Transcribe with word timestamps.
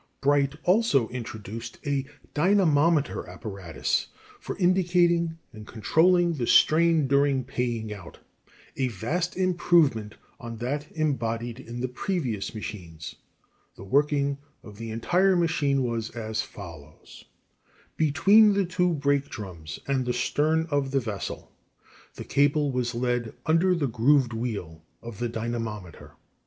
]Bright 0.21 0.55
also 0.63 1.09
introduced 1.09 1.77
a 1.85 2.07
dynamometer 2.33 3.29
apparatus 3.29 4.07
for 4.39 4.57
indicating 4.57 5.37
and 5.53 5.67
controlling 5.67 6.33
the 6.33 6.47
strain 6.47 7.05
during 7.05 7.43
paying 7.43 7.93
out 7.93 8.17
a 8.75 8.87
vast 8.87 9.37
improvement 9.37 10.15
on 10.39 10.57
that 10.57 10.87
embodied 10.93 11.59
in 11.59 11.81
the 11.81 11.87
previous 11.87 12.55
machines. 12.55 13.13
The 13.75 13.83
working 13.83 14.39
of 14.63 14.79
the 14.79 14.89
entire 14.89 15.35
machine 15.35 15.83
was 15.83 16.09
as 16.09 16.41
follows: 16.41 17.25
"Between 17.95 18.53
the 18.53 18.65
two 18.65 18.95
brake 18.95 19.29
drums 19.29 19.77
and 19.87 20.07
the 20.07 20.13
stern 20.13 20.65
of 20.71 20.89
the 20.89 20.99
vessel, 20.99 21.51
the 22.15 22.25
cable 22.25 22.71
was 22.71 22.95
led 22.95 23.35
under 23.45 23.75
the 23.75 23.85
grooved 23.85 24.33
wheel, 24.33 24.81
O, 25.03 25.09
of 25.09 25.19
the 25.19 25.29
dynamometer. 25.29 26.15